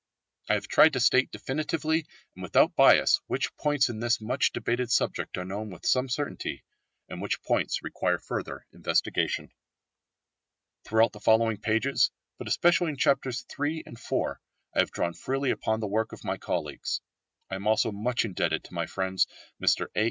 I 0.49 0.55
have 0.55 0.67
tried 0.67 0.93
to 0.93 0.99
state 0.99 1.29
definitely 1.29 2.07
and 2.35 2.41
without 2.41 2.75
bias 2.75 3.21
which 3.27 3.55
points 3.57 3.87
in 3.87 3.99
this 3.99 4.19
much 4.19 4.51
debated 4.51 4.91
subject 4.91 5.37
are 5.37 5.45
known 5.45 5.69
with 5.69 5.85
some 5.85 6.09
certainty, 6.09 6.63
and 7.07 7.21
which 7.21 7.43
points 7.43 7.83
require 7.83 8.17
further 8.17 8.65
investigation. 8.73 9.51
Throughout 10.85 11.11
the 11.13 11.19
following 11.19 11.57
pages, 11.57 12.09
but 12.39 12.47
especially 12.47 12.89
in 12.89 12.97
chapters 12.97 13.45
III 13.59 13.83
and 13.85 13.95
IV, 13.95 14.37
I 14.75 14.79
have 14.79 14.89
drawn 14.89 15.13
freely 15.13 15.51
upon 15.51 15.81
the 15.81 15.87
work 15.87 16.13
of 16.13 16.23
my 16.23 16.37
colleagues. 16.37 16.99
I 17.51 17.53
am 17.55 17.67
also 17.67 17.91
much 17.91 18.25
indebted 18.25 18.63
to 18.63 18.73
my 18.73 18.87
friends, 18.87 19.27
Mr 19.61 19.85
A. 19.95 19.99